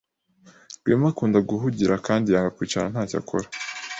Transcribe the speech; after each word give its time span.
Rwema 0.79 1.07
akunda 1.11 1.39
guhugira 1.49 1.93
kandi 2.07 2.27
yanga 2.33 2.55
kwicara 2.55 2.87
ntacyo 2.93 3.15
akora. 3.21 3.47